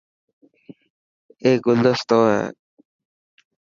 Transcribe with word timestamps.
اي 1.43 1.51
گلدستو 1.65 2.19
هي. 2.31 2.43